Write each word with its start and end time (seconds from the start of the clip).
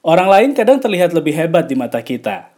Orang 0.00 0.32
lain 0.32 0.56
kadang 0.56 0.80
terlihat 0.80 1.12
lebih 1.12 1.36
hebat 1.36 1.68
di 1.68 1.76
mata 1.76 2.00
kita. 2.00 2.56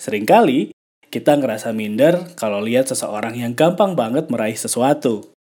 Seringkali, 0.00 0.72
kita 1.12 1.36
ngerasa 1.36 1.76
minder 1.76 2.32
kalau 2.32 2.64
lihat 2.64 2.88
seseorang 2.88 3.36
yang 3.36 3.52
gampang 3.52 3.92
banget 3.92 4.32
meraih 4.32 4.56
sesuatu. 4.56 5.36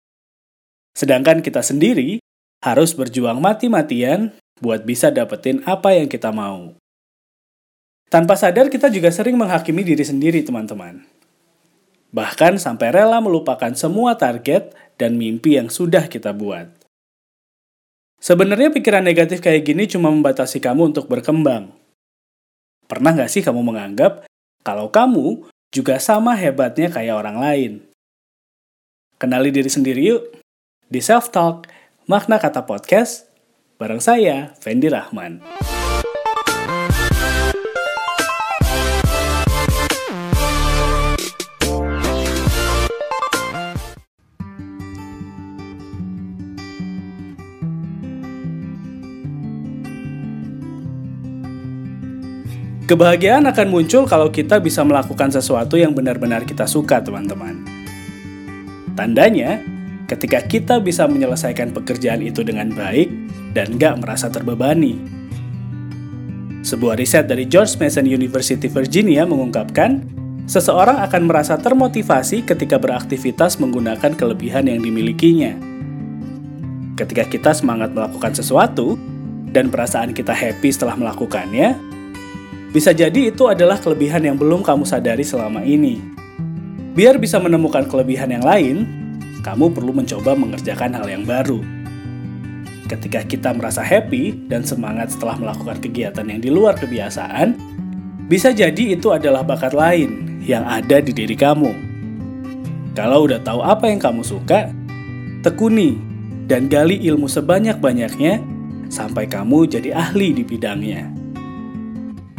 Sedangkan 0.95 1.43
kita 1.43 1.67
sendiri 1.67 2.23
harus 2.63 2.95
berjuang 2.95 3.43
mati-matian 3.43 4.39
buat 4.63 4.87
bisa 4.87 5.11
dapetin 5.11 5.67
apa 5.67 5.99
yang 5.99 6.07
kita 6.07 6.31
mau. 6.31 6.79
Tanpa 8.07 8.39
sadar 8.39 8.71
kita 8.71 8.87
juga 8.87 9.11
sering 9.11 9.35
menghakimi 9.35 9.83
diri 9.83 10.07
sendiri, 10.07 10.47
teman-teman. 10.47 11.03
Bahkan 12.15 12.55
sampai 12.63 12.95
rela 12.95 13.19
melupakan 13.19 13.75
semua 13.75 14.15
target 14.15 14.71
dan 14.95 15.19
mimpi 15.19 15.59
yang 15.59 15.75
sudah 15.75 16.07
kita 16.07 16.31
buat. 16.31 16.78
Sebenarnya 18.19 18.75
pikiran 18.75 19.07
negatif 19.07 19.39
kayak 19.39 19.63
gini 19.63 19.87
cuma 19.87 20.11
membatasi 20.11 20.59
kamu 20.59 20.91
untuk 20.91 21.07
berkembang. 21.07 21.71
Pernah 22.91 23.15
nggak 23.15 23.31
sih 23.31 23.47
kamu 23.47 23.63
menganggap 23.63 24.27
kalau 24.67 24.91
kamu 24.91 25.47
juga 25.71 26.03
sama 26.03 26.35
hebatnya 26.35 26.91
kayak 26.91 27.15
orang 27.15 27.39
lain? 27.39 27.73
Kenali 29.23 29.55
diri 29.55 29.71
sendiri 29.71 30.03
yuk. 30.03 30.23
Di 30.89 30.99
Self 30.99 31.31
Talk, 31.31 31.69
Makna 32.11 32.41
Kata 32.41 32.65
Podcast, 32.65 33.29
bareng 33.77 34.03
saya, 34.03 34.57
Fendi 34.59 34.89
Rahman. 34.89 35.78
Kebahagiaan 52.89 53.45
akan 53.45 53.69
muncul 53.69 54.09
kalau 54.09 54.33
kita 54.33 54.65
bisa 54.65 54.81
melakukan 54.81 55.29
sesuatu 55.29 55.77
yang 55.77 55.93
benar-benar 55.93 56.49
kita 56.49 56.65
suka, 56.65 57.05
teman-teman. 57.05 57.61
Tandanya, 58.97 59.61
ketika 60.09 60.41
kita 60.41 60.81
bisa 60.81 61.05
menyelesaikan 61.05 61.77
pekerjaan 61.77 62.25
itu 62.25 62.41
dengan 62.41 62.73
baik 62.73 63.13
dan 63.53 63.77
gak 63.77 64.01
merasa 64.01 64.33
terbebani. 64.33 64.97
Sebuah 66.65 66.97
riset 66.97 67.29
dari 67.29 67.45
George 67.45 67.77
Mason 67.77 68.09
University 68.09 68.73
Virginia 68.73 69.29
mengungkapkan, 69.29 70.09
seseorang 70.49 71.05
akan 71.05 71.29
merasa 71.29 71.61
termotivasi 71.61 72.49
ketika 72.49 72.81
beraktivitas 72.81 73.61
menggunakan 73.61 74.17
kelebihan 74.17 74.65
yang 74.65 74.81
dimilikinya. 74.81 75.61
Ketika 76.97 77.29
kita 77.29 77.53
semangat 77.53 77.93
melakukan 77.93 78.33
sesuatu, 78.33 78.97
dan 79.53 79.69
perasaan 79.73 80.13
kita 80.13 80.33
happy 80.33 80.73
setelah 80.73 80.97
melakukannya, 80.97 81.88
bisa 82.79 82.95
jadi 82.95 83.35
itu 83.35 83.51
adalah 83.51 83.83
kelebihan 83.83 84.23
yang 84.23 84.39
belum 84.39 84.63
kamu 84.63 84.87
sadari 84.87 85.27
selama 85.27 85.67
ini. 85.67 85.99
Biar 86.95 87.19
bisa 87.19 87.43
menemukan 87.43 87.91
kelebihan 87.91 88.31
yang 88.31 88.47
lain, 88.47 88.87
kamu 89.43 89.75
perlu 89.75 89.91
mencoba 89.91 90.39
mengerjakan 90.39 90.95
hal 90.95 91.11
yang 91.11 91.27
baru. 91.27 91.59
Ketika 92.87 93.27
kita 93.27 93.51
merasa 93.51 93.83
happy 93.83 94.47
dan 94.47 94.63
semangat 94.63 95.11
setelah 95.11 95.35
melakukan 95.43 95.83
kegiatan 95.83 96.23
yang 96.23 96.39
di 96.39 96.55
luar 96.55 96.79
kebiasaan, 96.79 97.59
bisa 98.31 98.55
jadi 98.55 98.95
itu 98.95 99.11
adalah 99.11 99.43
bakat 99.43 99.75
lain 99.75 100.39
yang 100.47 100.63
ada 100.63 101.03
di 101.03 101.11
diri 101.11 101.35
kamu. 101.35 101.75
Kalau 102.95 103.27
udah 103.27 103.43
tahu 103.43 103.59
apa 103.59 103.91
yang 103.91 103.99
kamu 103.99 104.23
suka, 104.23 104.71
tekuni 105.43 105.99
dan 106.47 106.71
gali 106.71 106.95
ilmu 107.11 107.27
sebanyak-banyaknya 107.27 108.39
sampai 108.87 109.27
kamu 109.27 109.67
jadi 109.67 109.99
ahli 109.99 110.31
di 110.31 110.47
bidangnya. 110.47 111.28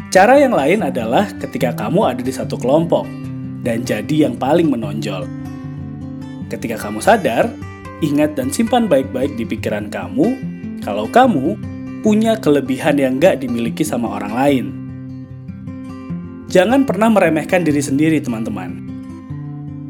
Cara 0.10 0.42
yang 0.42 0.58
lain 0.58 0.82
adalah 0.82 1.30
ketika 1.38 1.70
kamu 1.86 2.02
ada 2.02 2.22
di 2.26 2.34
satu 2.34 2.58
kelompok 2.58 3.06
dan 3.62 3.86
jadi 3.86 4.26
yang 4.26 4.42
paling 4.42 4.66
menonjol. 4.66 5.30
Ketika 6.50 6.82
kamu 6.82 6.98
sadar, 6.98 7.46
ingat 8.02 8.34
dan 8.34 8.50
simpan 8.50 8.90
baik-baik 8.90 9.38
di 9.38 9.46
pikiran 9.46 9.86
kamu 9.94 10.34
kalau 10.82 11.06
kamu 11.06 11.54
punya 12.02 12.34
kelebihan 12.42 12.98
yang 12.98 13.22
gak 13.22 13.46
dimiliki 13.46 13.86
sama 13.86 14.18
orang 14.18 14.34
lain. 14.34 14.66
Jangan 16.50 16.90
pernah 16.90 17.14
meremehkan 17.14 17.62
diri 17.62 17.78
sendiri, 17.78 18.18
teman-teman. 18.18 18.82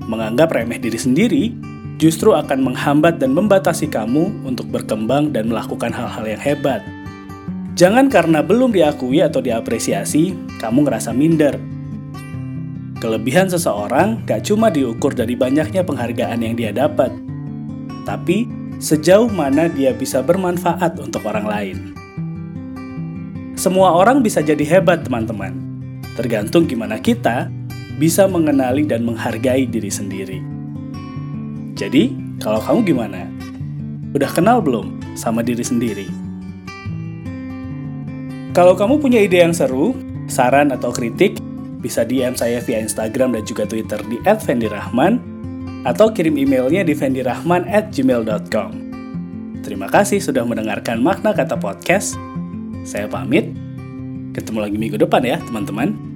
Menganggap 0.04 0.52
remeh 0.52 0.84
diri 0.84 1.00
sendiri 1.00 1.56
justru 1.96 2.36
akan 2.36 2.68
menghambat 2.68 3.24
dan 3.24 3.32
membatasi 3.32 3.88
kamu 3.88 4.44
untuk 4.44 4.68
berkembang 4.68 5.32
dan 5.32 5.48
melakukan 5.48 5.96
hal-hal 5.96 6.28
yang 6.28 6.44
hebat. 6.44 6.84
Jangan 7.80 8.12
karena 8.12 8.44
belum 8.44 8.76
diakui 8.76 9.24
atau 9.24 9.40
diapresiasi, 9.40 10.36
kamu 10.60 10.84
ngerasa 10.84 11.16
minder. 11.16 11.56
Kelebihan 13.00 13.48
seseorang 13.48 14.28
gak 14.28 14.52
cuma 14.52 14.68
diukur 14.68 15.16
dari 15.16 15.40
banyaknya 15.40 15.88
penghargaan 15.88 16.44
yang 16.44 16.60
dia 16.60 16.76
dapat, 16.76 17.08
tapi 18.04 18.52
sejauh 18.84 19.32
mana 19.32 19.72
dia 19.72 19.96
bisa 19.96 20.20
bermanfaat 20.20 21.00
untuk 21.00 21.24
orang 21.24 21.48
lain. 21.48 21.78
Semua 23.56 23.96
orang 23.96 24.28
bisa 24.28 24.44
jadi 24.44 24.68
hebat, 24.76 25.08
teman-teman. 25.08 25.56
Tergantung 26.20 26.68
gimana 26.68 27.00
kita 27.00 27.48
bisa 27.96 28.28
mengenali 28.28 28.84
dan 28.84 29.08
menghargai 29.08 29.64
diri 29.64 29.88
sendiri. 29.88 30.44
Jadi, 31.80 32.12
kalau 32.44 32.60
kamu 32.60 32.92
gimana? 32.92 33.24
Udah 34.12 34.28
kenal 34.36 34.60
belum 34.60 35.00
sama 35.16 35.40
diri 35.40 35.64
sendiri? 35.64 36.19
Kalau 38.50 38.74
kamu 38.74 38.98
punya 38.98 39.22
ide 39.22 39.46
yang 39.46 39.54
seru, 39.54 39.94
saran 40.26 40.74
atau 40.74 40.90
kritik, 40.90 41.38
bisa 41.80 42.02
DM 42.02 42.34
saya 42.34 42.58
via 42.60 42.82
Instagram 42.82 43.38
dan 43.38 43.44
juga 43.46 43.70
Twitter 43.70 44.02
di 44.10 44.18
@vendirahman 44.26 45.22
atau 45.86 46.10
kirim 46.10 46.34
emailnya 46.34 46.82
di 46.82 46.98
vendirahman@gmail.com. 46.98 48.72
Terima 49.62 49.86
kasih 49.86 50.18
sudah 50.18 50.42
mendengarkan 50.50 50.98
makna 50.98 51.30
kata 51.38 51.62
podcast. 51.62 52.18
Saya 52.82 53.06
pamit. 53.06 53.54
Ketemu 54.34 54.66
lagi 54.66 54.78
minggu 54.82 54.98
depan 54.98 55.22
ya, 55.22 55.38
teman-teman. 55.46 56.09